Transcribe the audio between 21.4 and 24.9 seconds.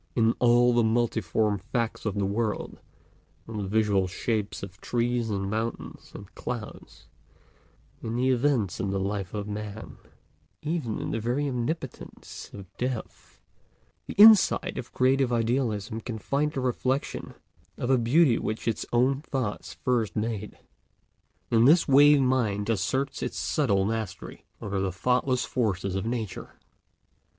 In this way mind asserts its subtle mastery over